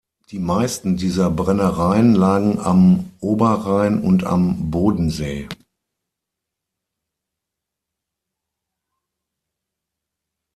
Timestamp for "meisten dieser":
0.39-1.29